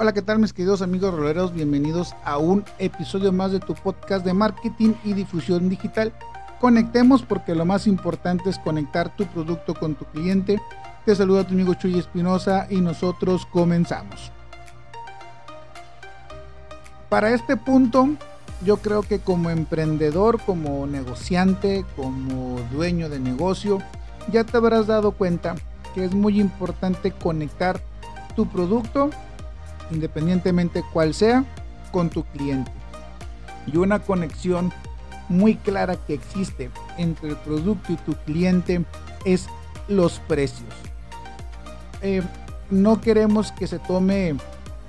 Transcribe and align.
Hola, 0.00 0.12
¿qué 0.12 0.22
tal 0.22 0.38
mis 0.38 0.52
queridos 0.52 0.80
amigos 0.80 1.12
roleros? 1.12 1.52
Bienvenidos 1.52 2.14
a 2.24 2.38
un 2.38 2.64
episodio 2.78 3.32
más 3.32 3.50
de 3.50 3.58
tu 3.58 3.74
podcast 3.74 4.24
de 4.24 4.32
marketing 4.32 4.92
y 5.02 5.12
difusión 5.12 5.68
digital. 5.68 6.12
Conectemos 6.60 7.22
porque 7.22 7.52
lo 7.56 7.64
más 7.64 7.88
importante 7.88 8.48
es 8.48 8.60
conectar 8.60 9.16
tu 9.16 9.26
producto 9.26 9.74
con 9.74 9.96
tu 9.96 10.04
cliente. 10.04 10.60
Te 11.04 11.16
saluda 11.16 11.44
tu 11.44 11.54
amigo 11.54 11.74
Chuy 11.74 11.98
Espinosa 11.98 12.68
y 12.70 12.80
nosotros 12.80 13.44
comenzamos. 13.46 14.30
Para 17.08 17.30
este 17.30 17.56
punto, 17.56 18.10
yo 18.64 18.76
creo 18.76 19.02
que 19.02 19.18
como 19.18 19.50
emprendedor, 19.50 20.40
como 20.46 20.86
negociante, 20.86 21.84
como 21.96 22.60
dueño 22.70 23.08
de 23.08 23.18
negocio, 23.18 23.82
ya 24.30 24.44
te 24.44 24.58
habrás 24.58 24.86
dado 24.86 25.10
cuenta 25.10 25.56
que 25.92 26.04
es 26.04 26.14
muy 26.14 26.40
importante 26.40 27.10
conectar 27.10 27.80
tu 28.36 28.46
producto 28.46 29.10
independientemente 29.90 30.84
cuál 30.92 31.14
sea, 31.14 31.44
con 31.92 32.10
tu 32.10 32.24
cliente. 32.24 32.70
Y 33.66 33.76
una 33.76 33.98
conexión 34.00 34.72
muy 35.28 35.56
clara 35.56 35.96
que 35.96 36.14
existe 36.14 36.70
entre 36.96 37.30
el 37.30 37.36
producto 37.36 37.92
y 37.92 37.96
tu 37.96 38.14
cliente 38.24 38.84
es 39.24 39.46
los 39.88 40.20
precios. 40.20 40.68
Eh, 42.02 42.22
no 42.70 43.00
queremos 43.00 43.52
que 43.52 43.66
se 43.66 43.78
tome 43.78 44.36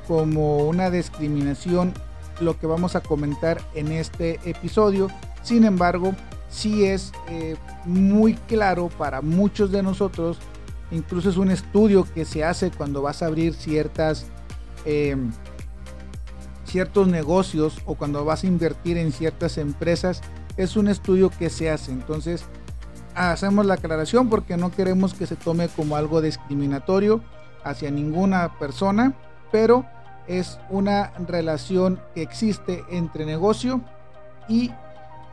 como 0.07 0.67
una 0.67 0.89
discriminación 0.89 1.93
lo 2.39 2.57
que 2.57 2.67
vamos 2.67 2.95
a 2.95 3.01
comentar 3.01 3.61
en 3.75 3.91
este 3.91 4.39
episodio. 4.45 5.09
Sin 5.43 5.65
embargo, 5.65 6.13
sí 6.49 6.85
es 6.85 7.11
eh, 7.29 7.55
muy 7.85 8.33
claro 8.33 8.89
para 8.97 9.21
muchos 9.21 9.71
de 9.71 9.83
nosotros. 9.83 10.37
Incluso 10.91 11.29
es 11.29 11.37
un 11.37 11.51
estudio 11.51 12.07
que 12.13 12.25
se 12.25 12.43
hace 12.43 12.71
cuando 12.71 13.01
vas 13.01 13.21
a 13.21 13.27
abrir 13.27 13.53
ciertas 13.53 14.25
eh, 14.85 15.15
ciertos 16.65 17.07
negocios 17.07 17.81
o 17.85 17.95
cuando 17.95 18.23
vas 18.25 18.43
a 18.43 18.47
invertir 18.47 18.97
en 18.97 19.11
ciertas 19.11 19.57
empresas, 19.57 20.21
es 20.57 20.75
un 20.75 20.87
estudio 20.87 21.29
que 21.29 21.49
se 21.49 21.69
hace. 21.69 21.91
Entonces, 21.91 22.45
hacemos 23.15 23.65
la 23.65 23.75
aclaración 23.75 24.29
porque 24.29 24.57
no 24.57 24.71
queremos 24.71 25.13
que 25.13 25.25
se 25.25 25.35
tome 25.35 25.67
como 25.69 25.95
algo 25.95 26.21
discriminatorio 26.21 27.21
hacia 27.63 27.91
ninguna 27.91 28.57
persona, 28.59 29.13
pero 29.51 29.85
es 30.27 30.59
una 30.69 31.11
relación 31.27 31.99
que 32.13 32.21
existe 32.21 32.83
entre 32.89 33.25
negocio 33.25 33.81
y 34.47 34.71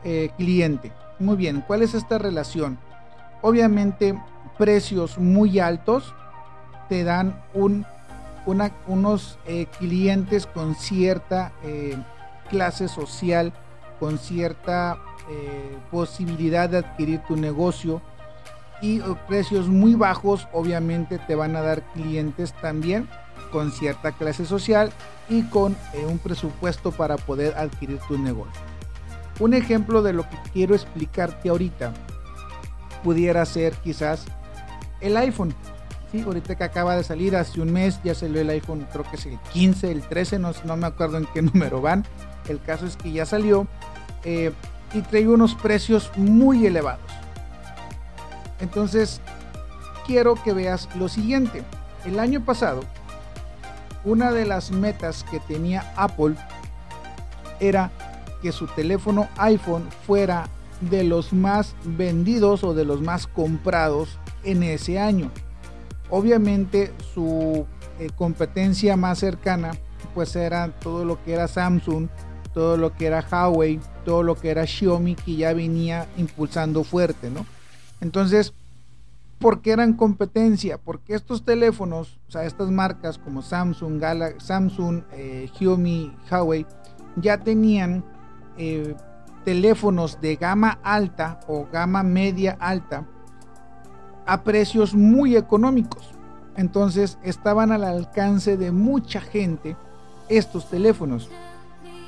eh, 0.03 0.31
cliente. 0.37 0.91
Muy 1.19 1.35
bien, 1.35 1.63
¿cuál 1.65 1.81
es 1.81 1.93
esta 1.93 2.17
relación? 2.17 2.77
Obviamente, 3.41 4.19
precios 4.57 5.17
muy 5.17 5.59
altos 5.59 6.13
te 6.89 7.03
dan 7.03 7.43
un 7.53 7.85
unos 8.47 9.37
eh, 9.45 9.67
clientes 9.77 10.45
con 10.47 10.75
cierta 10.75 11.51
eh, 11.63 11.97
clase 12.49 12.87
social, 12.87 13.53
con 13.99 14.17
cierta 14.17 14.97
eh, 15.29 15.77
posibilidad 15.91 16.69
de 16.69 16.77
adquirir 16.77 17.19
tu 17.27 17.35
negocio 17.35 18.01
y 18.81 19.01
precios 19.27 19.67
muy 19.67 19.95
bajos 19.95 20.47
obviamente 20.53 21.17
te 21.17 21.35
van 21.35 21.55
a 21.55 21.61
dar 21.61 21.81
clientes 21.93 22.53
también 22.61 23.09
con 23.51 23.71
cierta 23.71 24.11
clase 24.11 24.45
social 24.45 24.91
y 25.29 25.43
con 25.43 25.75
un 26.07 26.19
presupuesto 26.19 26.91
para 26.91 27.17
poder 27.17 27.55
adquirir 27.57 27.99
tu 28.07 28.17
negocio. 28.17 28.61
Un 29.39 29.53
ejemplo 29.53 30.03
de 30.03 30.13
lo 30.13 30.29
que 30.29 30.37
quiero 30.53 30.75
explicarte 30.75 31.49
ahorita 31.49 31.93
pudiera 33.03 33.45
ser 33.45 33.73
quizás 33.75 34.25
el 35.01 35.17
iPhone. 35.17 35.53
Sí, 36.11 36.21
ahorita 36.21 36.55
que 36.55 36.63
acaba 36.63 36.95
de 36.95 37.03
salir, 37.03 37.35
hace 37.35 37.59
un 37.59 37.73
mes 37.73 37.99
ya 38.03 38.15
salió 38.15 38.39
el 38.39 38.49
iPhone, 38.49 38.87
creo 38.91 39.03
que 39.09 39.17
es 39.17 39.25
el 39.25 39.37
15, 39.51 39.91
el 39.91 40.01
13, 40.03 40.39
no, 40.39 40.51
no 40.63 40.77
me 40.77 40.87
acuerdo 40.87 41.17
en 41.17 41.25
qué 41.33 41.41
número 41.53 41.81
van. 41.81 42.05
El 42.47 42.61
caso 42.61 42.85
es 42.85 42.95
que 42.95 43.11
ya 43.11 43.25
salió 43.25 43.67
eh, 44.23 44.53
y 44.93 45.01
trae 45.01 45.27
unos 45.27 45.55
precios 45.55 46.11
muy 46.15 46.65
elevados. 46.65 47.11
Entonces, 48.61 49.21
quiero 50.05 50.35
que 50.41 50.53
veas 50.53 50.87
lo 50.95 51.09
siguiente. 51.09 51.63
El 52.05 52.19
año 52.19 52.43
pasado, 52.43 52.81
una 54.05 54.31
de 54.31 54.45
las 54.45 54.71
metas 54.71 55.25
que 55.25 55.39
tenía 55.41 55.93
Apple 55.97 56.35
era 57.59 57.91
que 58.41 58.51
su 58.51 58.67
teléfono 58.67 59.27
iPhone 59.37 59.89
fuera 60.05 60.47
de 60.79 61.03
los 61.03 61.33
más 61.33 61.75
vendidos 61.83 62.63
o 62.63 62.73
de 62.73 62.85
los 62.85 63.01
más 63.01 63.27
comprados 63.27 64.17
en 64.43 64.63
ese 64.63 64.99
año. 64.99 65.31
Obviamente 66.09 66.93
su 67.13 67.65
eh, 67.99 68.09
competencia 68.15 68.95
más 68.95 69.19
cercana 69.19 69.71
pues 70.13 70.35
era 70.35 70.69
todo 70.79 71.05
lo 71.05 71.23
que 71.23 71.33
era 71.33 71.47
Samsung, 71.47 72.07
todo 72.53 72.75
lo 72.75 72.95
que 72.95 73.05
era 73.05 73.25
Huawei, 73.29 73.79
todo 74.03 74.23
lo 74.23 74.35
que 74.35 74.49
era 74.49 74.65
Xiaomi 74.65 75.15
que 75.15 75.35
ya 75.35 75.53
venía 75.53 76.07
impulsando 76.17 76.83
fuerte, 76.83 77.29
¿no? 77.29 77.45
Entonces, 78.01 78.53
¿por 79.37 79.61
qué 79.61 79.71
eran 79.71 79.93
competencia? 79.93 80.79
Porque 80.79 81.13
estos 81.13 81.45
teléfonos, 81.45 82.17
o 82.27 82.31
sea, 82.31 82.45
estas 82.45 82.71
marcas 82.71 83.17
como 83.19 83.43
Samsung, 83.43 83.99
Galaxy, 83.99 84.47
Samsung, 84.47 85.03
eh, 85.11 85.49
Xiaomi, 85.55 86.15
Huawei, 86.31 86.65
ya 87.15 87.37
tenían 87.37 88.03
eh, 88.57 88.95
teléfonos 89.45 90.19
de 90.19 90.35
gama 90.35 90.79
alta 90.83 91.39
o 91.47 91.67
gama 91.71 92.01
media 92.01 92.57
alta 92.59 93.05
a 94.27 94.43
precios 94.43 94.93
muy 94.93 95.35
económicos. 95.35 96.11
Entonces 96.55 97.17
estaban 97.23 97.71
al 97.71 97.83
alcance 97.83 98.57
de 98.57 98.71
mucha 98.71 99.21
gente 99.21 99.75
estos 100.29 100.69
teléfonos. 100.69 101.29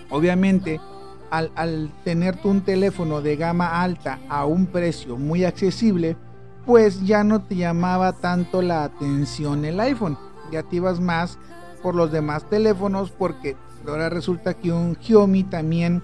Obviamente, 0.10 0.82
al, 1.30 1.92
tener 2.04 2.38
un 2.44 2.62
teléfono 2.62 3.22
de 3.22 3.36
gama 3.36 3.82
alta 3.82 4.20
a 4.28 4.46
un 4.46 4.66
precio 4.66 5.18
muy 5.18 5.46
accesible, 5.46 6.18
pues 6.66 7.06
ya 7.06 7.24
no 7.24 7.42
te 7.42 7.56
llamaba 7.56 8.14
tanto 8.14 8.62
la 8.62 8.84
atención 8.84 9.66
el 9.66 9.80
iPhone. 9.80 10.18
Ya 10.52 10.64
te 10.64 10.78
ibas 10.78 11.00
más 11.00 11.38
por 11.82 11.96
los 11.96 12.12
demás 12.12 12.44
teléfonos 12.50 13.12
porque 13.12 13.56
ahora 13.88 14.10
resulta 14.10 14.54
que 14.54 14.72
un 14.72 14.98
Xiaomi 15.00 15.44
también 15.44 16.04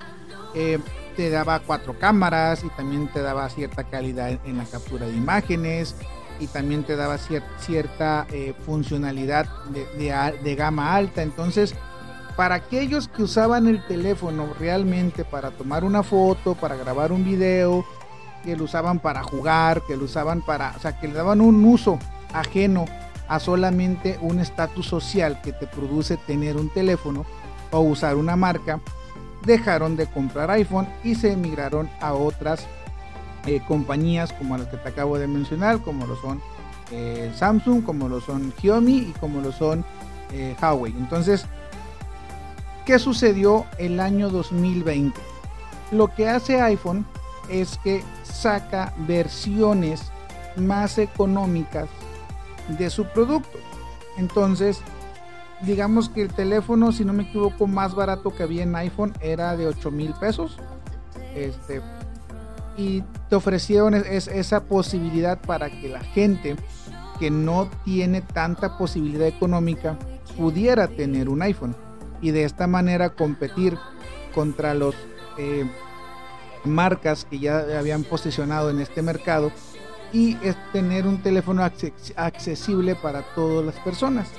eh, 0.53 0.79
te 1.15 1.29
daba 1.29 1.59
cuatro 1.59 1.97
cámaras 1.97 2.63
y 2.63 2.69
también 2.69 3.07
te 3.07 3.21
daba 3.21 3.49
cierta 3.49 3.83
calidad 3.83 4.39
en 4.45 4.57
la 4.57 4.65
captura 4.65 5.07
de 5.07 5.13
imágenes 5.13 5.95
y 6.39 6.47
también 6.47 6.83
te 6.83 6.95
daba 6.95 7.17
cierta 7.17 8.27
eh, 8.31 8.53
funcionalidad 8.65 9.47
de, 9.69 10.55
gama 10.55 10.95
alta. 10.95 11.21
Entonces, 11.21 11.73
para 12.35 12.55
aquellos 12.55 13.07
que 13.07 13.23
usaban 13.23 13.67
el 13.67 13.85
teléfono 13.87 14.49
realmente 14.59 15.23
para 15.23 15.51
tomar 15.51 15.83
una 15.83 16.03
foto, 16.03 16.55
para 16.55 16.75
grabar 16.75 17.11
un 17.11 17.23
video, 17.23 17.85
que 18.43 18.55
lo 18.55 18.65
usaban 18.65 18.99
para 18.99 19.23
jugar, 19.23 19.81
que 19.87 19.95
lo 19.95 20.05
usaban 20.05 20.41
para, 20.41 20.73
o 20.75 20.79
sea, 20.79 20.99
que 20.99 21.07
le 21.07 21.13
daban 21.13 21.41
un 21.41 21.63
uso 21.63 21.97
ajeno 22.33 22.85
a 23.27 23.39
solamente 23.39 24.19
un 24.21 24.39
estatus 24.39 24.85
social 24.85 25.41
que 25.41 25.51
te 25.51 25.65
produce 25.65 26.17
tener 26.17 26.57
un 26.57 26.69
teléfono 26.69 27.25
o 27.71 27.79
usar 27.79 28.17
una 28.17 28.35
marca, 28.35 28.79
dejaron 29.45 29.95
de 29.95 30.07
comprar 30.07 30.51
iPhone 30.51 30.87
y 31.03 31.15
se 31.15 31.31
emigraron 31.31 31.89
a 32.01 32.13
otras 32.13 32.67
eh, 33.45 33.61
compañías 33.67 34.33
como 34.33 34.57
las 34.57 34.67
que 34.67 34.77
te 34.77 34.89
acabo 34.89 35.17
de 35.17 35.27
mencionar, 35.27 35.79
como 35.81 36.07
lo 36.07 36.15
son 36.15 36.41
eh, 36.91 37.31
Samsung, 37.35 37.83
como 37.83 38.09
lo 38.09 38.21
son 38.21 38.53
Xiaomi 38.59 38.97
y 38.97 39.13
como 39.19 39.41
lo 39.41 39.51
son 39.51 39.85
eh, 40.31 40.55
Huawei. 40.61 40.93
Entonces, 40.97 41.45
¿qué 42.85 42.99
sucedió 42.99 43.65
el 43.77 43.99
año 43.99 44.29
2020? 44.29 45.19
Lo 45.91 46.13
que 46.13 46.27
hace 46.27 46.59
iPhone 46.61 47.05
es 47.49 47.77
que 47.83 48.03
saca 48.23 48.93
versiones 49.07 50.11
más 50.55 50.97
económicas 50.97 51.87
de 52.67 52.89
su 52.89 53.05
producto. 53.05 53.59
Entonces, 54.17 54.81
digamos 55.61 56.09
que 56.09 56.21
el 56.21 56.33
teléfono, 56.33 56.91
si 56.91 57.05
no 57.05 57.13
me 57.13 57.23
equivoco, 57.23 57.67
más 57.67 57.95
barato 57.95 58.33
que 58.35 58.43
había 58.43 58.63
en 58.63 58.75
iPhone 58.75 59.13
era 59.21 59.55
de 59.55 59.67
8 59.67 59.91
mil 59.91 60.13
pesos. 60.13 60.57
Este, 61.35 61.81
y 62.77 63.03
te 63.29 63.35
ofrecieron 63.35 63.93
esa 63.93 64.63
posibilidad 64.65 65.39
para 65.39 65.69
que 65.69 65.89
la 65.89 66.01
gente 66.01 66.55
que 67.19 67.31
no 67.31 67.69
tiene 67.85 68.21
tanta 68.21 68.77
posibilidad 68.77 69.27
económica 69.27 69.97
pudiera 70.37 70.87
tener 70.87 71.29
un 71.29 71.41
iPhone 71.41 71.75
y 72.21 72.31
de 72.31 72.43
esta 72.43 72.67
manera 72.67 73.11
competir 73.11 73.77
contra 74.33 74.73
los 74.73 74.95
eh, 75.37 75.65
marcas 76.65 77.25
que 77.25 77.39
ya 77.39 77.59
habían 77.77 78.03
posicionado 78.03 78.69
en 78.69 78.79
este 78.81 79.01
mercado 79.01 79.51
y 80.11 80.37
es 80.41 80.55
tener 80.71 81.07
un 81.07 81.21
teléfono 81.21 81.63
accesible 82.15 82.95
para 82.95 83.21
todas 83.33 83.65
las 83.65 83.75
personas. 83.83 84.29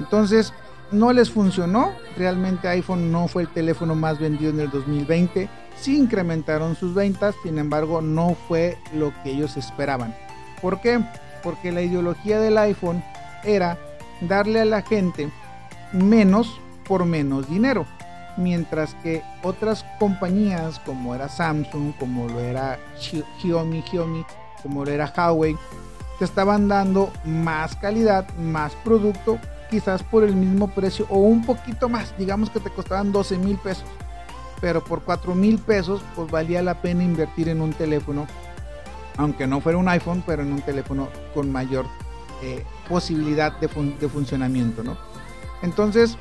Entonces, 0.00 0.52
no 0.90 1.12
les 1.12 1.30
funcionó. 1.30 1.92
Realmente 2.16 2.66
iPhone 2.68 3.12
no 3.12 3.28
fue 3.28 3.42
el 3.42 3.48
teléfono 3.48 3.94
más 3.94 4.18
vendido 4.18 4.50
en 4.50 4.60
el 4.60 4.70
2020. 4.70 5.48
Sí 5.76 5.96
incrementaron 5.96 6.74
sus 6.74 6.94
ventas, 6.94 7.34
sin 7.42 7.58
embargo, 7.58 8.00
no 8.00 8.34
fue 8.48 8.76
lo 8.94 9.12
que 9.22 9.30
ellos 9.30 9.56
esperaban. 9.56 10.16
¿Por 10.60 10.80
qué? 10.80 11.00
Porque 11.42 11.70
la 11.70 11.82
ideología 11.82 12.40
del 12.40 12.58
iPhone 12.58 13.04
era 13.44 13.78
darle 14.22 14.60
a 14.60 14.64
la 14.64 14.82
gente 14.82 15.30
menos 15.92 16.60
por 16.86 17.04
menos 17.04 17.48
dinero. 17.48 17.86
Mientras 18.36 18.94
que 19.02 19.22
otras 19.42 19.84
compañías 19.98 20.78
como 20.80 21.14
era 21.14 21.28
Samsung, 21.28 21.92
como 21.98 22.26
lo 22.26 22.40
era 22.40 22.78
Xiaomi, 22.98 23.82
Xiaomi, 23.82 24.24
como 24.62 24.84
lo 24.84 24.90
era 24.90 25.12
Huawei, 25.14 25.56
te 26.18 26.24
estaban 26.24 26.68
dando 26.68 27.10
más 27.24 27.76
calidad, 27.76 28.28
más 28.36 28.72
producto, 28.84 29.38
quizás 29.70 30.02
por 30.02 30.24
el 30.24 30.34
mismo 30.34 30.68
precio 30.68 31.06
o 31.08 31.18
un 31.18 31.44
poquito 31.44 31.88
más. 31.88 32.16
Digamos 32.18 32.50
que 32.50 32.60
te 32.60 32.70
costaban 32.70 33.12
12 33.12 33.38
mil 33.38 33.56
pesos. 33.58 33.84
Pero 34.60 34.84
por 34.84 35.02
4 35.02 35.34
mil 35.34 35.58
pesos, 35.58 36.02
pues 36.14 36.30
valía 36.30 36.62
la 36.62 36.82
pena 36.82 37.02
invertir 37.02 37.48
en 37.48 37.62
un 37.62 37.72
teléfono, 37.72 38.26
aunque 39.16 39.46
no 39.46 39.60
fuera 39.62 39.78
un 39.78 39.88
iPhone, 39.88 40.22
pero 40.26 40.42
en 40.42 40.52
un 40.52 40.60
teléfono 40.60 41.08
con 41.32 41.50
mayor 41.50 41.86
eh, 42.42 42.64
posibilidad 42.88 43.58
de, 43.58 43.68
de 43.68 44.08
funcionamiento, 44.08 44.82
¿no? 44.82 44.98
Entonces, 45.62 46.18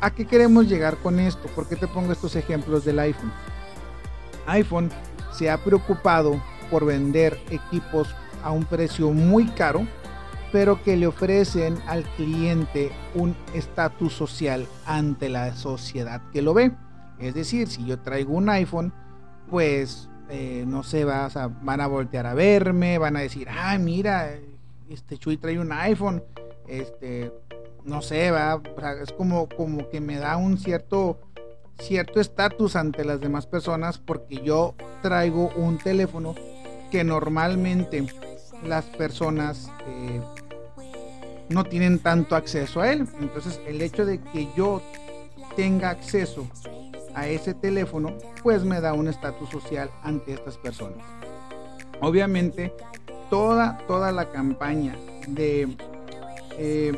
¿a 0.00 0.12
qué 0.12 0.26
queremos 0.26 0.68
llegar 0.68 0.96
con 0.98 1.18
esto? 1.18 1.48
¿Por 1.48 1.68
qué 1.68 1.74
te 1.74 1.88
pongo 1.88 2.12
estos 2.12 2.36
ejemplos 2.36 2.84
del 2.84 3.00
iPhone? 3.00 3.32
iPhone 4.46 4.90
se 5.32 5.50
ha 5.50 5.58
preocupado 5.58 6.40
por 6.70 6.84
vender 6.84 7.40
equipos 7.50 8.14
a 8.42 8.50
un 8.50 8.64
precio 8.64 9.10
muy 9.10 9.46
caro, 9.46 9.86
pero 10.52 10.82
que 10.82 10.96
le 10.96 11.06
ofrecen 11.06 11.78
al 11.86 12.04
cliente 12.16 12.90
un 13.14 13.36
estatus 13.54 14.12
social 14.12 14.66
ante 14.86 15.28
la 15.28 15.54
sociedad 15.54 16.22
que 16.32 16.42
lo 16.42 16.54
ve. 16.54 16.72
Es 17.18 17.34
decir, 17.34 17.68
si 17.68 17.84
yo 17.84 17.98
traigo 17.98 18.34
un 18.34 18.48
iPhone, 18.48 18.92
pues 19.48 20.08
eh, 20.28 20.64
no 20.66 20.82
sé, 20.82 21.04
van 21.04 21.80
a 21.80 21.86
voltear 21.86 22.26
a 22.26 22.34
verme, 22.34 22.98
van 22.98 23.16
a 23.16 23.20
decir, 23.20 23.48
ah, 23.50 23.76
mira, 23.78 24.30
este 24.88 25.18
Chuy 25.18 25.36
trae 25.36 25.58
un 25.58 25.72
iPhone, 25.72 26.22
este, 26.68 27.32
no 27.84 28.00
sé, 28.00 28.30
va, 28.30 28.60
es 29.02 29.12
como, 29.12 29.48
como 29.48 29.88
que 29.88 30.00
me 30.00 30.18
da 30.18 30.36
un 30.36 30.58
cierto 30.58 31.18
cierto 31.80 32.20
estatus 32.20 32.76
ante 32.76 33.04
las 33.04 33.20
demás 33.20 33.46
personas 33.46 33.98
porque 33.98 34.42
yo 34.42 34.74
traigo 35.02 35.50
un 35.56 35.78
teléfono 35.78 36.34
que 36.90 37.04
normalmente 37.04 38.06
las 38.64 38.84
personas 38.84 39.70
eh, 39.86 40.20
no 41.48 41.64
tienen 41.64 41.98
tanto 41.98 42.36
acceso 42.36 42.80
a 42.80 42.92
él. 42.92 43.06
Entonces 43.20 43.60
el 43.66 43.82
hecho 43.82 44.04
de 44.06 44.20
que 44.20 44.48
yo 44.56 44.82
tenga 45.56 45.90
acceso 45.90 46.46
a 47.14 47.28
ese 47.28 47.54
teléfono, 47.54 48.14
pues 48.42 48.64
me 48.64 48.80
da 48.80 48.92
un 48.92 49.08
estatus 49.08 49.50
social 49.50 49.90
ante 50.02 50.32
estas 50.32 50.56
personas. 50.56 51.04
Obviamente, 52.00 52.72
toda, 53.28 53.78
toda 53.86 54.12
la 54.12 54.30
campaña 54.30 54.96
de, 55.26 55.76
eh, 56.56 56.92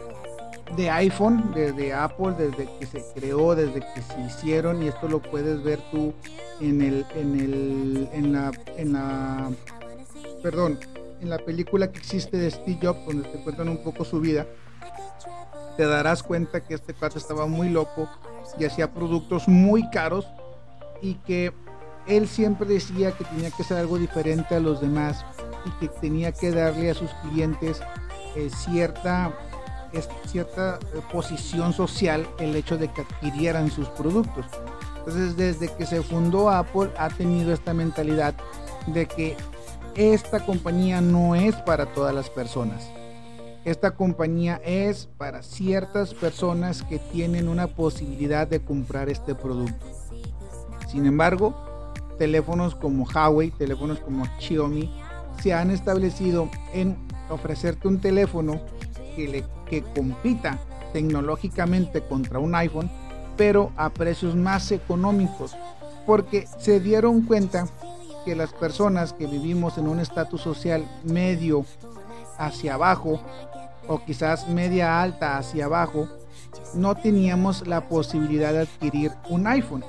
de 0.76 0.90
iPhone, 0.90 1.52
desde 1.54 1.92
Apple, 1.92 2.34
desde 2.38 2.68
que 2.78 2.86
se 2.86 3.04
creó, 3.14 3.54
desde 3.54 3.80
que 3.80 4.02
se 4.02 4.20
hicieron, 4.20 4.82
y 4.82 4.88
esto 4.88 5.08
lo 5.08 5.20
puedes 5.20 5.62
ver 5.62 5.80
tú 5.90 6.12
en 6.60 6.82
el, 6.82 7.06
en 7.14 7.40
el, 7.40 8.08
en 8.12 8.32
la, 8.32 8.52
en 8.76 8.92
la, 8.92 9.50
perdón, 10.42 10.78
en 11.22 11.30
la 11.30 11.38
película 11.38 11.90
que 11.90 11.98
existe 11.98 12.36
de 12.36 12.50
Steve 12.50 12.78
Jobs, 12.82 13.06
donde 13.06 13.28
te 13.28 13.38
cuentan 13.38 13.68
un 13.68 13.82
poco 13.82 14.04
su 14.04 14.20
vida, 14.20 14.46
te 15.76 15.86
darás 15.86 16.22
cuenta 16.22 16.64
que 16.64 16.74
este 16.74 16.92
cuate 16.92 17.18
estaba 17.18 17.46
muy 17.46 17.70
loco 17.70 18.08
y 18.58 18.64
hacía 18.64 18.92
productos 18.92 19.48
muy 19.48 19.88
caros 19.90 20.26
y 21.00 21.14
que 21.14 21.52
él 22.06 22.28
siempre 22.28 22.66
decía 22.66 23.12
que 23.12 23.24
tenía 23.24 23.50
que 23.50 23.64
ser 23.64 23.78
algo 23.78 23.98
diferente 23.98 24.56
a 24.56 24.60
los 24.60 24.80
demás 24.80 25.24
y 25.64 25.70
que 25.78 25.88
tenía 25.88 26.32
que 26.32 26.50
darle 26.50 26.90
a 26.90 26.94
sus 26.94 27.10
clientes 27.14 27.80
eh, 28.34 28.50
cierta, 28.50 29.32
cierta 30.26 30.78
eh, 30.94 31.00
posición 31.12 31.72
social 31.72 32.26
el 32.38 32.56
hecho 32.56 32.76
de 32.76 32.88
que 32.88 33.02
adquirieran 33.02 33.70
sus 33.70 33.88
productos. 33.88 34.46
Entonces 34.98 35.36
desde 35.36 35.68
que 35.74 35.86
se 35.86 36.02
fundó 36.02 36.50
Apple 36.50 36.90
ha 36.98 37.08
tenido 37.08 37.52
esta 37.52 37.72
mentalidad 37.72 38.34
de 38.88 39.06
que 39.06 39.36
esta 39.94 40.44
compañía 40.44 41.00
no 41.00 41.34
es 41.34 41.54
para 41.56 41.86
todas 41.86 42.14
las 42.14 42.30
personas. 42.30 42.90
Esta 43.64 43.92
compañía 43.92 44.60
es 44.64 45.08
para 45.18 45.42
ciertas 45.42 46.14
personas 46.14 46.82
que 46.82 46.98
tienen 46.98 47.48
una 47.48 47.68
posibilidad 47.68 48.48
de 48.48 48.64
comprar 48.64 49.08
este 49.08 49.34
producto. 49.34 49.86
Sin 50.90 51.06
embargo, 51.06 51.54
teléfonos 52.18 52.74
como 52.74 53.04
Huawei, 53.04 53.50
teléfonos 53.50 54.00
como 54.00 54.24
Xiaomi, 54.38 54.90
se 55.42 55.54
han 55.54 55.70
establecido 55.70 56.48
en 56.72 56.96
ofrecerte 57.28 57.86
un 57.86 58.00
teléfono 58.00 58.60
que, 59.14 59.28
le, 59.28 59.44
que 59.68 59.82
compita 59.82 60.58
tecnológicamente 60.92 62.02
contra 62.02 62.38
un 62.38 62.54
iPhone, 62.54 62.90
pero 63.36 63.72
a 63.76 63.90
precios 63.90 64.34
más 64.34 64.72
económicos, 64.72 65.56
porque 66.06 66.46
se 66.58 66.80
dieron 66.80 67.22
cuenta 67.22 67.66
que 68.24 68.36
las 68.36 68.52
personas 68.52 69.12
que 69.12 69.26
vivimos 69.26 69.78
en 69.78 69.88
un 69.88 70.00
estatus 70.00 70.40
social 70.40 70.84
medio 71.04 71.64
hacia 72.38 72.74
abajo 72.74 73.20
o 73.88 74.04
quizás 74.04 74.48
media 74.48 75.02
alta 75.02 75.38
hacia 75.38 75.66
abajo, 75.66 76.08
no 76.74 76.94
teníamos 76.94 77.66
la 77.66 77.88
posibilidad 77.88 78.52
de 78.52 78.60
adquirir 78.60 79.12
un 79.28 79.46
iPhone. 79.46 79.84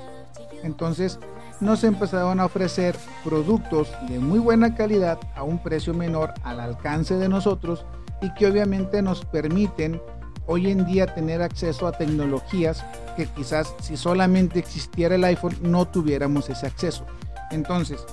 Entonces 0.62 1.18
nos 1.60 1.84
empezaron 1.84 2.40
a 2.40 2.46
ofrecer 2.46 2.96
productos 3.22 3.92
de 4.08 4.18
muy 4.18 4.38
buena 4.38 4.74
calidad 4.74 5.18
a 5.34 5.44
un 5.44 5.58
precio 5.62 5.94
menor 5.94 6.34
al 6.42 6.60
alcance 6.60 7.16
de 7.16 7.28
nosotros 7.28 7.84
y 8.20 8.32
que 8.34 8.46
obviamente 8.46 9.02
nos 9.02 9.24
permiten 9.24 10.00
hoy 10.46 10.70
en 10.70 10.84
día 10.84 11.06
tener 11.06 11.42
acceso 11.42 11.86
a 11.86 11.92
tecnologías 11.92 12.84
que 13.16 13.26
quizás 13.26 13.74
si 13.80 13.96
solamente 13.96 14.58
existiera 14.58 15.14
el 15.14 15.24
iPhone 15.24 15.56
no 15.62 15.86
tuviéramos 15.86 16.50
ese 16.50 16.66
acceso. 16.66 17.06
Entonces, 17.50 18.04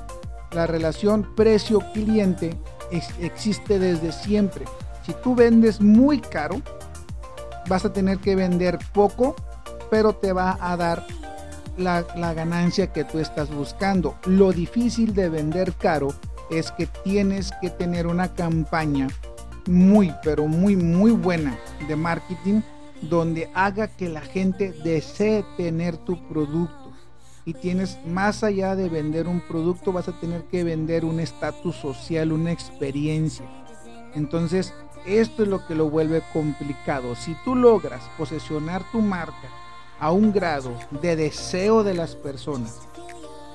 la 0.51 0.67
relación 0.67 1.35
precio-cliente 1.35 2.57
existe 3.19 3.79
desde 3.79 4.11
siempre. 4.11 4.65
Si 5.05 5.13
tú 5.23 5.35
vendes 5.35 5.81
muy 5.81 6.19
caro, 6.19 6.61
vas 7.67 7.85
a 7.85 7.93
tener 7.93 8.17
que 8.17 8.35
vender 8.35 8.77
poco, 8.93 9.35
pero 9.89 10.13
te 10.13 10.33
va 10.33 10.57
a 10.59 10.75
dar 10.75 11.05
la, 11.77 12.05
la, 12.15 12.33
ganancia 12.33 12.91
que 12.91 13.03
tú 13.03 13.19
estás 13.19 13.49
buscando. 13.49 14.15
Lo 14.25 14.51
difícil 14.51 15.13
de 15.13 15.29
vender 15.29 15.73
caro 15.73 16.09
es 16.49 16.71
que 16.71 16.85
tienes 16.85 17.51
que 17.61 17.69
tener 17.69 18.07
una 18.07 18.33
campaña 18.33 19.07
muy, 19.67 20.13
pero 20.23 20.47
muy, 20.47 20.75
muy 20.75 21.11
buena 21.11 21.57
de 21.87 21.95
marketing 21.95 22.61
donde 23.01 23.49
haga 23.53 23.87
que 23.87 24.09
la 24.09 24.21
gente 24.21 24.73
desee 24.83 25.43
tener 25.57 25.97
tu 25.97 26.21
producto 26.27 26.80
y 27.45 27.53
tienes 27.53 27.97
más 28.05 28.43
allá 28.43 28.75
de 28.75 28.89
vender 28.89 29.27
un 29.27 29.41
producto, 29.41 29.91
vas 29.91 30.07
a 30.07 30.19
tener 30.19 30.43
que 30.43 30.63
vender 30.63 31.05
un 31.05 31.19
estatus 31.19 31.75
social, 31.75 32.31
una 32.31 32.51
experiencia. 32.51 33.45
Entonces, 34.13 34.73
esto 35.05 35.43
es 35.43 35.49
lo 35.49 35.65
que 35.65 35.75
lo 35.75 35.89
vuelve 35.89 36.21
complicado. 36.33 37.15
Si 37.15 37.35
tú 37.43 37.55
logras 37.55 38.03
posesionar 38.17 38.83
tu 38.91 39.01
marca 39.01 39.49
a 39.99 40.11
un 40.11 40.31
grado 40.31 40.71
de 41.01 41.15
deseo 41.15 41.83
de 41.83 41.95
las 41.95 42.15
personas, 42.15 42.79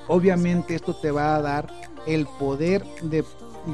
obviamente 0.08 0.74
esto 0.74 0.94
te 0.94 1.10
va 1.10 1.36
a 1.36 1.42
dar 1.42 1.72
el 2.06 2.26
poder 2.26 2.84
de, 3.02 3.24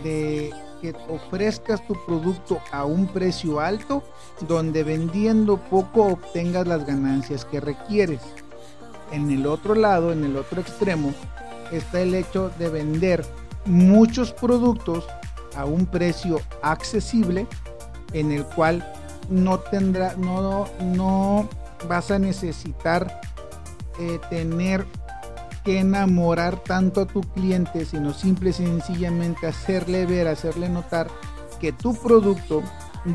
de 0.02 0.52
que 0.82 0.94
ofrezcas 1.08 1.86
tu 1.86 1.94
producto 2.04 2.60
a 2.70 2.84
un 2.84 3.06
precio 3.06 3.60
alto, 3.60 4.02
donde 4.46 4.84
vendiendo 4.84 5.56
poco 5.56 6.04
obtengas 6.04 6.66
las 6.66 6.84
ganancias 6.84 7.44
que 7.44 7.60
requieres 7.60 8.20
en 9.12 9.30
el 9.30 9.46
otro 9.46 9.74
lado, 9.74 10.12
en 10.12 10.24
el 10.24 10.36
otro 10.36 10.60
extremo, 10.60 11.12
está 11.70 12.00
el 12.00 12.14
hecho 12.14 12.50
de 12.58 12.68
vender 12.68 13.24
muchos 13.66 14.32
productos 14.32 15.04
a 15.56 15.64
un 15.64 15.86
precio 15.86 16.40
accesible 16.62 17.46
en 18.12 18.32
el 18.32 18.44
cual 18.44 18.86
no 19.30 19.60
tendrá 19.60 20.14
no 20.16 20.66
no 20.80 21.48
vas 21.88 22.10
a 22.10 22.18
necesitar 22.18 23.20
eh, 23.98 24.18
tener 24.30 24.84
que 25.64 25.78
enamorar 25.78 26.56
tanto 26.56 27.02
a 27.02 27.06
tu 27.06 27.20
cliente 27.20 27.84
sino 27.84 28.12
simple 28.12 28.50
y 28.50 28.54
sencillamente 28.54 29.46
hacerle 29.46 30.06
ver 30.06 30.26
hacerle 30.26 30.68
notar 30.68 31.08
que 31.60 31.72
tu 31.72 31.94
producto 31.94 32.62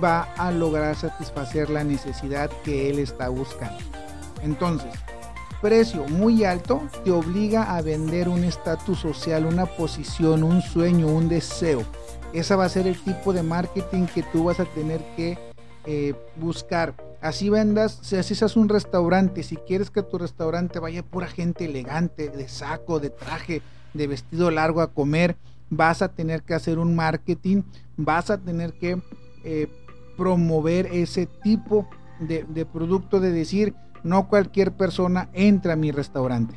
va 0.03 0.23
a 0.37 0.51
lograr 0.51 0.95
satisfacer 0.95 1.69
la 1.69 1.83
necesidad 1.83 2.49
que 2.63 2.89
él 2.89 2.99
está 2.99 3.29
buscando. 3.29 3.79
Entonces 4.41 4.91
precio 5.61 6.05
muy 6.05 6.43
alto 6.43 6.81
te 7.03 7.11
obliga 7.11 7.75
a 7.75 7.81
vender 7.81 8.29
un 8.29 8.43
estatus 8.43 8.99
social, 8.99 9.45
una 9.45 9.65
posición, 9.65 10.43
un 10.43 10.61
sueño, 10.61 11.07
un 11.07 11.29
deseo. 11.29 11.83
Esa 12.33 12.55
va 12.55 12.65
a 12.65 12.69
ser 12.69 12.87
el 12.87 12.97
tipo 13.01 13.33
de 13.33 13.43
marketing 13.43 14.05
que 14.05 14.23
tú 14.23 14.45
vas 14.45 14.59
a 14.59 14.65
tener 14.65 15.01
que 15.15 15.37
eh, 15.85 16.13
buscar. 16.35 16.93
Así 17.21 17.49
vendas, 17.49 17.99
si 18.01 18.15
así 18.15 18.35
seas 18.35 18.55
un 18.57 18.69
restaurante, 18.69 19.41
si 19.41 19.55
quieres 19.55 19.89
que 19.89 20.03
tu 20.03 20.17
restaurante 20.17 20.79
vaya 20.79 21.01
pura 21.01 21.27
gente 21.27 21.65
elegante, 21.65 22.29
de 22.29 22.47
saco, 22.47 22.99
de 22.99 23.09
traje, 23.09 23.61
de 23.93 24.07
vestido 24.07 24.51
largo 24.51 24.81
a 24.81 24.91
comer, 24.91 25.35
vas 25.69 26.01
a 26.01 26.09
tener 26.09 26.43
que 26.43 26.53
hacer 26.53 26.77
un 26.77 26.95
marketing, 26.95 27.63
vas 27.95 28.29
a 28.29 28.37
tener 28.37 28.73
que 28.73 29.01
eh, 29.43 29.67
promover 30.15 30.87
ese 30.87 31.25
tipo 31.25 31.87
de, 32.19 32.65
producto 32.65 33.19
de 33.19 33.31
decir, 33.31 33.73
no 34.03 34.27
cualquier 34.27 34.71
persona 34.71 35.29
entra 35.33 35.73
a 35.73 35.77
mi 35.77 35.91
restaurante. 35.91 36.55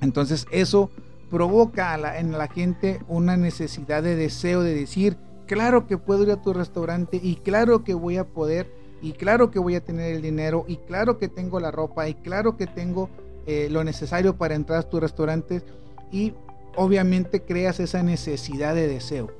Entonces 0.00 0.46
eso 0.50 0.90
provoca 1.30 2.18
en 2.18 2.32
la 2.32 2.48
gente 2.48 3.00
una 3.08 3.36
necesidad 3.36 4.02
de 4.02 4.16
deseo 4.16 4.62
de 4.62 4.74
decir, 4.74 5.16
claro 5.46 5.86
que 5.86 5.98
puedo 5.98 6.24
ir 6.24 6.30
a 6.30 6.42
tu 6.42 6.52
restaurante 6.52 7.20
y 7.22 7.36
claro 7.36 7.84
que 7.84 7.94
voy 7.94 8.16
a 8.16 8.24
poder 8.24 8.70
y 9.00 9.12
claro 9.12 9.50
que 9.50 9.58
voy 9.58 9.74
a 9.74 9.84
tener 9.84 10.14
el 10.14 10.22
dinero 10.22 10.64
y 10.68 10.76
claro 10.76 11.18
que 11.18 11.28
tengo 11.28 11.58
la 11.58 11.70
ropa 11.70 12.08
y 12.08 12.14
claro 12.14 12.56
que 12.56 12.66
tengo 12.66 13.08
eh, 13.46 13.68
lo 13.70 13.82
necesario 13.82 14.36
para 14.36 14.54
entrar 14.54 14.78
a 14.78 14.88
tu 14.88 15.00
restaurante 15.00 15.62
y 16.10 16.34
obviamente 16.76 17.42
creas 17.42 17.80
esa 17.80 18.02
necesidad 18.02 18.74
de 18.74 18.86
deseo. 18.86 19.30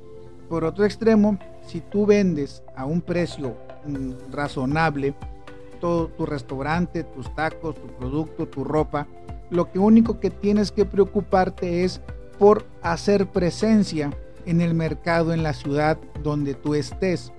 Por 0.49 0.65
otro 0.65 0.85
extremo, 0.85 1.39
si 1.67 1.81
tú 1.81 2.07
vendes 2.07 2.63
a 2.77 2.85
un 2.85 3.01
precio 3.01 3.57
mm, 3.87 4.33
razonable 4.33 5.15
todo 5.83 6.07
tu 6.07 6.27
restaurante, 6.27 7.03
tus 7.03 7.35
tacos, 7.35 7.75
tu 7.75 7.89
producto, 7.89 8.47
tu 8.47 8.63
ropa, 8.63 9.09
lo 9.51 9.73
que 9.73 9.81
único 9.81 10.21
que 10.21 10.31
tienes 10.31 10.71
que 10.71 10.85
preocuparte 10.85 11.83
es 11.83 12.01
por 12.39 12.65
hacer 12.83 13.27
presencia 13.27 14.17
en 14.47 14.61
el 14.61 14.75
mercado, 14.75 15.33
en 15.33 15.43
la 15.43 15.53
ciudad 15.53 15.99
donde 16.23 16.55
tú 16.55 16.77
estés. 16.77 17.33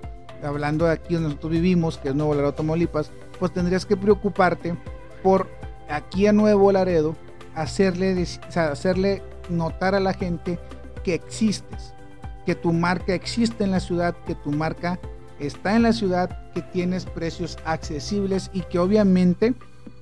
Hablando 0.44 0.86
de 0.86 0.92
aquí 0.92 1.14
donde 1.14 1.30
nosotros 1.30 1.54
vivimos, 1.54 1.98
que 1.98 2.10
es 2.10 2.16
Nuevo 2.16 2.34
Laredo, 2.34 2.54
Tamaulipas, 2.54 3.12
pues 3.40 3.54
tendrías 3.54 3.86
que 3.86 3.96
preocuparte 3.96 4.76
por 5.24 5.48
aquí 5.90 6.28
a 6.28 6.34
Nuevo 6.34 6.70
Laredo 6.74 7.16
hacerle, 7.56 8.28
hacerle 8.56 9.22
notar 9.50 9.96
a 9.96 10.02
la 10.02 10.14
gente 10.14 10.60
que 11.06 11.14
existes, 11.14 11.94
que 12.46 12.56
tu 12.56 12.74
marca 12.74 13.14
existe 13.14 13.64
en 13.64 13.72
la 13.72 13.80
ciudad, 13.80 14.14
que 14.28 14.36
tu 14.36 14.52
marca 14.52 15.00
está 15.48 15.76
en 15.76 15.84
la 15.84 15.94
ciudad, 15.94 16.52
que 16.54 16.62
tienes 16.62 17.06
precios 17.06 17.58
accesibles 17.66 18.50
y 18.54 18.62
que 18.62 18.80
obviamente 18.80 19.54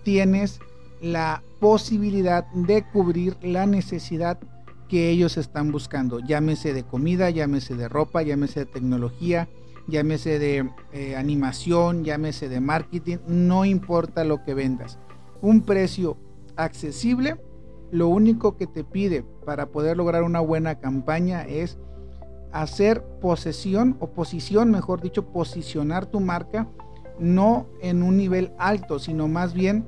tienes 0.04 0.60
la 1.02 1.44
posibilidad 1.60 2.46
de 2.54 2.84
cubrir 2.84 3.38
la 3.42 3.66
necesidad 3.66 4.40
que 4.88 5.10
ellos 5.10 5.38
están 5.38 5.72
buscando. 5.72 6.20
Llámese 6.20 6.74
de 6.74 6.84
comida, 6.84 7.30
llámese 7.30 7.76
de 7.76 7.88
ropa, 7.88 8.22
llámese 8.24 8.62
de 8.62 8.66
tecnología, 8.66 9.48
llámese 9.88 10.38
de 10.38 10.70
eh, 10.92 11.16
animación, 11.16 12.04
llámese 12.04 12.50
de 12.50 12.60
marketing, 12.60 13.18
no 13.28 13.66
importa 13.66 14.24
lo 14.24 14.44
que 14.44 14.54
vendas. 14.54 15.00
Un 15.42 15.62
precio 15.62 16.18
accesible, 16.56 17.38
lo 17.92 18.08
único 18.08 18.58
que 18.58 18.68
te 18.68 18.84
pide 18.84 19.24
para 19.46 19.68
poder 19.68 19.98
lograr 19.98 20.24
una 20.24 20.40
buena 20.40 20.80
campaña 20.80 21.44
es 21.44 21.78
hacer 22.52 23.04
posesión 23.22 23.98
o 24.00 24.08
posición, 24.08 24.72
mejor 24.72 25.02
dicho, 25.02 25.26
posicionar 25.28 26.06
tu 26.06 26.20
marca 26.20 26.68
no 27.20 27.68
en 27.82 28.04
un 28.04 28.18
nivel 28.18 28.52
alto, 28.58 29.00
sino 29.00 29.28
más 29.28 29.54
bien 29.54 29.88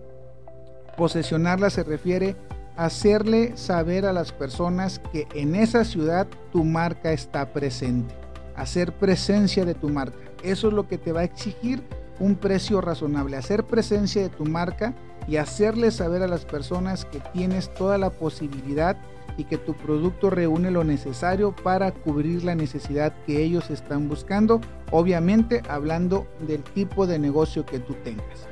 posesionarla 0.97 1.69
se 1.69 1.83
refiere 1.83 2.35
hacerle 2.75 3.55
saber 3.55 4.05
a 4.05 4.13
las 4.13 4.31
personas 4.31 4.99
que 5.11 5.27
en 5.33 5.55
esa 5.55 5.83
ciudad 5.83 6.27
tu 6.51 6.63
marca 6.63 7.11
está 7.11 7.51
presente, 7.53 8.13
hacer 8.55 8.93
presencia 8.93 9.65
de 9.65 9.73
tu 9.73 9.89
marca. 9.89 10.17
Eso 10.43 10.67
es 10.67 10.73
lo 10.73 10.87
que 10.87 10.97
te 10.97 11.11
va 11.11 11.21
a 11.21 11.25
exigir 11.25 11.83
un 12.19 12.35
precio 12.35 12.81
razonable, 12.81 13.37
hacer 13.37 13.63
presencia 13.63 14.21
de 14.21 14.29
tu 14.29 14.45
marca 14.45 14.93
y 15.27 15.37
hacerle 15.37 15.91
saber 15.91 16.21
a 16.21 16.27
las 16.27 16.45
personas 16.45 17.05
que 17.05 17.19
tienes 17.33 17.73
toda 17.73 17.97
la 17.97 18.09
posibilidad 18.09 18.97
y 19.37 19.45
que 19.45 19.57
tu 19.57 19.73
producto 19.73 20.29
reúne 20.29 20.69
lo 20.69 20.83
necesario 20.83 21.55
para 21.55 21.91
cubrir 21.91 22.43
la 22.43 22.53
necesidad 22.53 23.13
que 23.25 23.41
ellos 23.41 23.69
están 23.71 24.07
buscando, 24.07 24.61
obviamente 24.91 25.63
hablando 25.69 26.27
del 26.47 26.63
tipo 26.63 27.07
de 27.07 27.17
negocio 27.17 27.65
que 27.65 27.79
tú 27.79 27.95
tengas. 28.03 28.47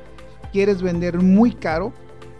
¿Quieres 0.50 0.82
vender 0.82 1.18
muy 1.18 1.52
caro? 1.52 1.92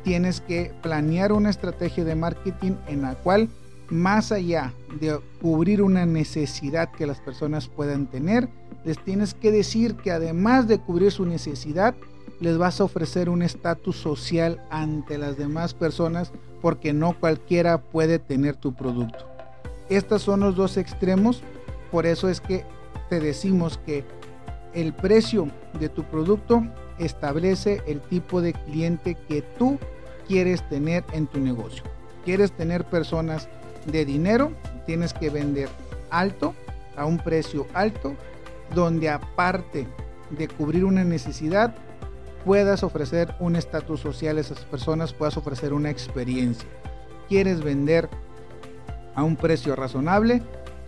tienes 0.03 0.41
que 0.41 0.73
planear 0.83 1.33
una 1.33 1.51
estrategia 1.51 2.05
de 2.05 2.15
marketing 2.15 2.73
en 2.87 3.03
la 3.03 3.15
cual 3.15 3.49
más 3.89 4.33
allá 4.33 4.73
de 5.01 5.19
cubrir 5.41 5.83
una 5.83 6.07
necesidad 6.07 6.91
que 6.91 7.07
las 7.07 7.21
personas 7.21 7.69
puedan 7.69 8.07
tener, 8.07 8.49
les 8.85 8.99
tienes 8.99 9.35
que 9.35 9.51
decir 9.51 9.97
que 9.97 10.11
además 10.11 10.67
de 10.69 10.79
cubrir 10.79 11.13
su 11.13 11.25
necesidad, 11.25 11.95
les 12.41 12.59
vas 12.59 12.81
a 12.81 12.85
ofrecer 12.85 13.29
un 13.29 13.43
estatus 13.43 13.97
social 13.97 14.61
ante 14.71 15.19
las 15.19 15.37
demás 15.37 15.75
personas 15.75 16.33
porque 16.61 16.93
no 16.93 17.19
cualquiera 17.19 17.81
puede 17.81 18.19
tener 18.19 18.57
tu 18.57 18.75
producto. 18.75 19.27
Estos 19.89 20.23
son 20.23 20.41
los 20.41 20.57
dos 20.57 20.77
extremos, 20.77 21.43
por 21.91 22.07
eso 22.07 22.29
es 22.29 22.41
que 22.41 22.65
te 23.09 23.21
decimos 23.21 23.79
que 23.85 24.05
el 24.75 24.93
precio 24.93 25.49
de 25.79 25.89
tu 25.89 26.03
producto 26.05 26.63
establece 26.99 27.83
el 27.87 28.01
tipo 28.01 28.41
de 28.41 28.55
cliente 28.55 29.17
que 29.29 29.43
tú 29.59 29.79
quieres 30.27 30.67
tener 30.69 31.05
en 31.13 31.27
tu 31.27 31.41
negocio. 31.41 31.85
Quieres 32.25 32.53
tener 32.53 32.85
personas 32.85 33.49
de 33.87 34.05
dinero, 34.05 34.53
tienes 34.87 35.13
que 35.13 35.31
vender 35.31 35.69
alto, 36.11 36.55
a 36.97 37.07
un 37.07 37.19
precio 37.19 37.67
alto, 37.75 38.15
donde 38.75 39.09
aparte 39.09 39.87
de 40.31 40.49
cubrir 40.49 40.85
una 40.85 41.05
necesidad, 41.05 41.75
puedas 42.45 42.83
ofrecer 42.83 43.35
un 43.39 43.57
estatus 43.57 44.01
social 44.01 44.39
a 44.39 44.41
esas 44.41 44.65
personas, 44.65 45.13
puedas 45.13 45.37
ofrecer 45.37 45.73
una 45.73 45.91
experiencia. 45.91 46.69
Quieres 47.29 47.63
vender 47.63 48.09
a 49.15 49.23
un 49.23 49.37
precio 49.37 49.77
razonable, 49.77 50.43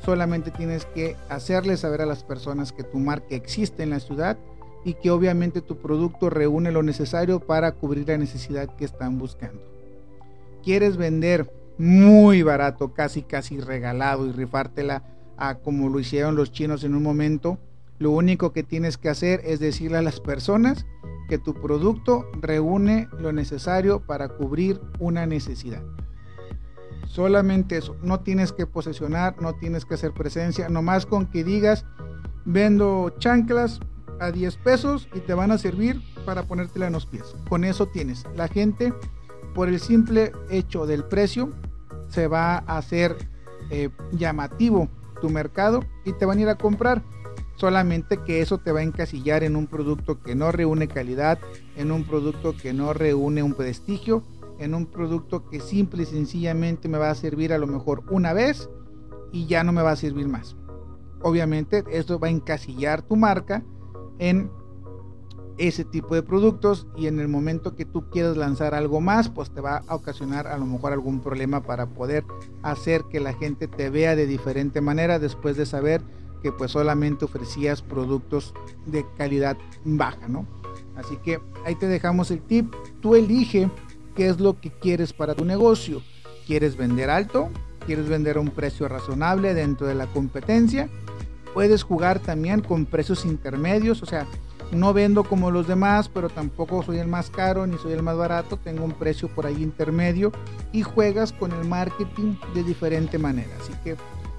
solamente 0.04 0.50
tienes 0.50 0.86
que 0.86 1.16
hacerle 1.28 1.76
saber 1.76 2.02
a 2.02 2.06
las 2.06 2.24
personas 2.24 2.72
que 2.72 2.84
tu 2.84 2.98
marca 2.98 3.34
existe 3.34 3.82
en 3.82 3.90
la 3.90 4.00
ciudad 4.00 4.36
y 4.84 4.94
que 4.94 5.10
obviamente 5.10 5.62
tu 5.62 5.78
producto 5.78 6.28
reúne 6.28 6.70
lo 6.70 6.82
necesario 6.82 7.40
para 7.40 7.72
cubrir 7.72 8.08
la 8.08 8.18
necesidad 8.18 8.74
que 8.76 8.84
están 8.84 9.18
buscando. 9.18 9.62
Quieres 10.62 10.96
vender 10.96 11.50
muy 11.78 12.42
barato, 12.42 12.92
casi 12.92 13.22
casi 13.22 13.60
regalado 13.60 14.26
y 14.26 14.32
rifártela 14.32 15.02
a 15.36 15.56
como 15.56 15.88
lo 15.88 15.98
hicieron 15.98 16.36
los 16.36 16.52
chinos 16.52 16.84
en 16.84 16.94
un 16.94 17.02
momento, 17.02 17.58
lo 17.98 18.10
único 18.10 18.52
que 18.52 18.62
tienes 18.62 18.98
que 18.98 19.08
hacer 19.08 19.40
es 19.44 19.60
decirle 19.60 19.98
a 19.98 20.02
las 20.02 20.20
personas 20.20 20.86
que 21.28 21.38
tu 21.38 21.54
producto 21.54 22.26
reúne 22.40 23.08
lo 23.18 23.32
necesario 23.32 24.00
para 24.00 24.28
cubrir 24.28 24.80
una 24.98 25.26
necesidad. 25.26 25.82
Solamente 27.06 27.76
eso, 27.76 27.96
no 28.02 28.20
tienes 28.20 28.52
que 28.52 28.66
posesionar, 28.66 29.40
no 29.40 29.54
tienes 29.54 29.84
que 29.84 29.94
hacer 29.94 30.12
presencia, 30.12 30.68
nomás 30.68 31.06
con 31.06 31.26
que 31.26 31.44
digas, 31.44 31.86
vendo 32.44 33.14
chanclas 33.18 33.80
a 34.20 34.30
10 34.30 34.56
pesos 34.58 35.08
y 35.14 35.20
te 35.20 35.34
van 35.34 35.50
a 35.50 35.58
servir 35.58 36.00
para 36.24 36.42
ponértela 36.42 36.86
en 36.86 36.92
los 36.92 37.06
pies. 37.06 37.34
Con 37.48 37.64
eso 37.64 37.86
tienes. 37.86 38.24
La 38.34 38.48
gente, 38.48 38.92
por 39.54 39.68
el 39.68 39.80
simple 39.80 40.32
hecho 40.50 40.86
del 40.86 41.04
precio, 41.04 41.50
se 42.08 42.26
va 42.26 42.56
a 42.66 42.78
hacer 42.78 43.16
eh, 43.70 43.90
llamativo 44.12 44.88
tu 45.20 45.30
mercado 45.30 45.84
y 46.04 46.12
te 46.12 46.26
van 46.26 46.38
a 46.38 46.42
ir 46.42 46.48
a 46.48 46.56
comprar. 46.56 47.02
Solamente 47.56 48.18
que 48.18 48.40
eso 48.40 48.58
te 48.58 48.73
va 48.73 48.80
a 48.80 48.84
encasillar 48.84 49.44
en 49.44 49.56
un 49.56 49.66
producto 49.66 50.20
que 50.23 50.34
no 50.34 50.50
reúne 50.50 50.88
calidad, 50.88 51.38
en 51.76 51.92
un 51.92 52.04
producto 52.04 52.56
que 52.56 52.73
no 52.73 52.92
reúne 52.92 53.42
un 53.42 53.54
prestigio, 53.54 54.25
en 54.58 54.75
un 54.75 54.87
producto 54.87 55.49
que 55.49 55.61
simple 55.61 56.02
y 56.02 56.06
sencillamente 56.06 56.88
me 56.88 56.99
va 56.99 57.11
a 57.11 57.14
servir 57.14 57.52
a 57.52 57.58
lo 57.58 57.66
mejor 57.66 58.04
una 58.11 58.32
vez 58.32 58.68
y 59.32 59.46
ya 59.46 59.64
no 59.64 59.73
me 59.73 59.82
va 59.82 59.92
a 59.92 59.96
servir 59.96 60.28
más. 60.28 60.56
Obviamente 61.23 61.84
esto 61.90 62.18
va 62.18 62.28
a 62.28 62.30
encasillar 62.30 63.02
tu 63.02 63.16
marca 63.16 63.62
en 64.18 64.50
ese 65.56 65.84
tipo 65.84 66.14
de 66.14 66.23
productos 66.23 66.87
y 66.96 67.06
en 67.06 67.20
el 67.20 67.28
momento 67.28 67.76
que 67.76 67.84
tú 67.84 68.11
quieras 68.11 68.37
lanzar 68.37 68.75
algo 68.75 69.00
más, 69.00 69.28
pues 69.28 69.50
te 69.50 69.61
va 69.61 69.82
a 69.87 69.94
ocasionar 69.94 70.49
a 70.49 70.58
lo 70.58 70.66
mejor 70.66 70.92
algún 70.92 71.20
problema 71.20 71.62
para 71.62 71.87
poder 71.87 72.25
hacer 72.62 73.04
que 73.11 73.20
la 73.20 73.32
gente 73.34 73.68
te 73.68 73.90
vea 73.90 74.16
de 74.16 74.26
diferente 74.26 74.80
manera 74.80 75.18
después 75.18 75.56
de 75.56 75.66
saber 75.66 76.02
que 76.44 76.52
pues 76.52 76.72
solamente 76.72 77.24
ofrecías 77.24 77.80
productos 77.80 78.52
de 78.84 79.06
calidad 79.16 79.56
baja, 79.82 80.28
¿no? 80.28 80.46
Así 80.94 81.16
que 81.16 81.40
ahí 81.64 81.74
te 81.74 81.86
dejamos 81.88 82.30
el 82.30 82.42
tip, 82.42 82.70
tú 83.00 83.14
elige 83.14 83.70
qué 84.14 84.28
es 84.28 84.38
lo 84.40 84.60
que 84.60 84.70
quieres 84.70 85.14
para 85.14 85.34
tu 85.34 85.46
negocio. 85.46 86.02
¿Quieres 86.46 86.76
vender 86.76 87.08
alto? 87.08 87.48
¿Quieres 87.86 88.10
vender 88.10 88.36
a 88.36 88.40
un 88.40 88.50
precio 88.50 88.86
razonable 88.88 89.54
dentro 89.54 89.86
de 89.86 89.94
la 89.94 90.06
competencia? 90.06 90.90
Puedes 91.54 91.82
jugar 91.82 92.18
también 92.18 92.60
con 92.60 92.84
precios 92.84 93.24
intermedios, 93.24 94.02
o 94.02 94.06
sea, 94.06 94.26
no 94.70 94.92
vendo 94.92 95.24
como 95.24 95.50
los 95.50 95.66
demás, 95.66 96.10
pero 96.10 96.28
tampoco 96.28 96.82
soy 96.82 96.98
el 96.98 97.08
más 97.08 97.30
caro 97.30 97.66
ni 97.66 97.78
soy 97.78 97.94
el 97.94 98.02
más 98.02 98.18
barato, 98.18 98.58
tengo 98.58 98.84
un 98.84 98.92
precio 98.92 99.28
por 99.28 99.46
ahí 99.46 99.62
intermedio 99.62 100.30
y 100.72 100.82
juegas 100.82 101.32
con 101.32 101.52
el 101.52 101.66
marketing 101.66 102.34
de 102.52 102.64
diferente 102.64 103.16
manera. 103.16 103.56
Así 103.62 103.72
que 103.82 103.96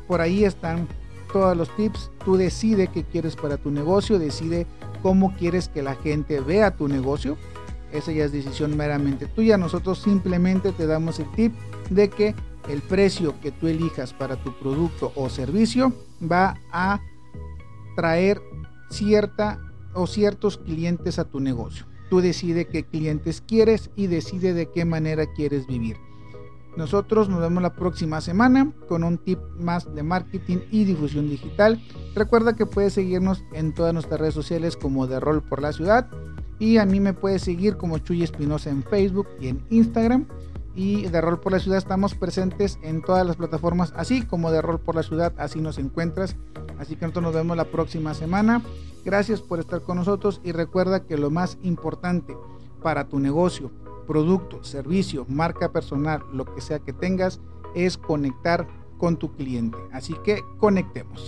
por 0.07 0.21
ahí 0.21 0.45
están 0.45 0.87
todos 1.35 1.57
los 1.57 1.69
tips. 1.75 2.11
Tú 2.23 2.37
decide 2.37 2.87
qué 2.87 3.03
quieres 3.03 3.35
para 3.35 3.57
tu 3.57 3.69
negocio, 3.69 4.17
decide 4.17 4.65
cómo 5.03 5.35
quieres 5.35 5.67
que 5.67 5.83
la 5.83 5.95
gente 5.95 6.39
vea 6.39 6.71
tu 6.71 6.87
negocio. 6.87 7.35
Esa 7.91 8.13
ya 8.13 8.23
es 8.23 8.31
decisión 8.31 8.77
meramente 8.77 9.25
tuya. 9.25 9.57
Nosotros 9.57 9.99
simplemente 9.99 10.71
te 10.71 10.87
damos 10.87 11.19
el 11.19 11.29
tip 11.31 11.53
de 11.89 12.09
que 12.09 12.35
el 12.69 12.81
precio 12.81 13.37
que 13.41 13.51
tú 13.51 13.67
elijas 13.67 14.13
para 14.13 14.37
tu 14.37 14.57
producto 14.57 15.11
o 15.13 15.27
servicio 15.27 15.91
va 16.23 16.55
a 16.71 17.01
traer 17.97 18.41
cierta 18.89 19.59
o 19.93 20.07
ciertos 20.07 20.57
clientes 20.57 21.19
a 21.19 21.25
tu 21.25 21.41
negocio. 21.41 21.85
Tú 22.09 22.21
decide 22.21 22.69
qué 22.69 22.85
clientes 22.85 23.41
quieres 23.45 23.89
y 23.97 24.07
decide 24.07 24.53
de 24.53 24.71
qué 24.71 24.85
manera 24.85 25.25
quieres 25.33 25.67
vivir. 25.67 25.97
Nosotros 26.77 27.29
nos 27.29 27.39
vemos 27.39 27.63
la 27.63 27.73
próxima 27.73 28.19
semana 28.19 28.71
con 28.89 29.03
un 29.03 29.17
tip 29.17 29.39
más 29.57 29.93
de 29.95 30.03
marketing 30.03 30.57
y 30.71 30.83
difusión 30.83 31.29
digital. 31.29 31.81
Recuerda 32.15 32.55
que 32.55 32.65
puedes 32.65 32.93
seguirnos 32.93 33.43
en 33.53 33.73
todas 33.73 33.93
nuestras 33.93 34.19
redes 34.19 34.33
sociales 34.33 34.75
como 34.75 35.07
de 35.07 35.19
Rol 35.19 35.41
por 35.41 35.61
la 35.61 35.71
Ciudad. 35.71 36.09
Y 36.59 36.77
a 36.77 36.85
mí 36.85 36.99
me 36.99 37.13
puedes 37.13 37.41
seguir 37.41 37.77
como 37.77 37.97
Chuy 37.99 38.23
Espinosa 38.23 38.69
en 38.69 38.83
Facebook 38.83 39.27
y 39.39 39.47
en 39.47 39.65
Instagram. 39.69 40.25
Y 40.75 41.03
de 41.07 41.21
Rol 41.21 41.39
por 41.39 41.53
la 41.53 41.59
Ciudad 41.59 41.77
estamos 41.77 42.15
presentes 42.15 42.77
en 42.83 43.01
todas 43.01 43.25
las 43.25 43.37
plataformas, 43.37 43.93
así 43.95 44.23
como 44.23 44.51
de 44.51 44.61
Rol 44.61 44.79
por 44.79 44.95
la 44.95 45.03
Ciudad, 45.03 45.33
así 45.37 45.61
nos 45.61 45.77
encuentras. 45.77 46.35
Así 46.77 46.97
que 46.97 47.05
nosotros 47.05 47.23
nos 47.23 47.33
vemos 47.33 47.55
la 47.55 47.63
próxima 47.63 48.13
semana. 48.13 48.61
Gracias 49.05 49.39
por 49.39 49.59
estar 49.59 49.81
con 49.83 49.97
nosotros 49.97 50.41
y 50.43 50.51
recuerda 50.51 51.05
que 51.05 51.17
lo 51.17 51.29
más 51.29 51.57
importante 51.63 52.35
para 52.83 53.07
tu 53.07 53.19
negocio, 53.19 53.71
producto, 54.05 54.63
servicio, 54.63 55.25
marca 55.27 55.71
personal, 55.71 56.21
lo 56.31 56.45
que 56.45 56.61
sea 56.61 56.79
que 56.79 56.93
tengas, 56.93 57.41
es 57.75 57.97
conectar 57.97 58.67
con 58.97 59.17
tu 59.17 59.33
cliente. 59.33 59.77
Así 59.91 60.15
que 60.23 60.41
conectemos. 60.57 61.21